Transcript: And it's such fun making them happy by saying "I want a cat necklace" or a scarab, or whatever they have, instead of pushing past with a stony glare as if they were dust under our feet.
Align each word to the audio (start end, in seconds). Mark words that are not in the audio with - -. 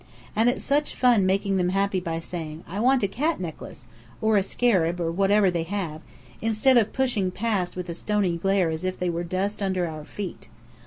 And 0.35 0.49
it's 0.49 0.63
such 0.63 0.95
fun 0.95 1.27
making 1.27 1.57
them 1.57 1.69
happy 1.69 1.99
by 1.99 2.19
saying 2.19 2.63
"I 2.67 2.79
want 2.79 3.03
a 3.03 3.07
cat 3.07 3.39
necklace" 3.39 3.87
or 4.19 4.35
a 4.35 4.41
scarab, 4.41 4.99
or 4.99 5.11
whatever 5.11 5.51
they 5.51 5.61
have, 5.61 6.01
instead 6.41 6.75
of 6.75 6.91
pushing 6.91 7.29
past 7.29 7.75
with 7.75 7.87
a 7.87 7.93
stony 7.93 8.35
glare 8.35 8.71
as 8.71 8.83
if 8.83 8.97
they 8.97 9.11
were 9.11 9.23
dust 9.23 9.61
under 9.61 9.85
our 9.87 10.03
feet. 10.03 10.49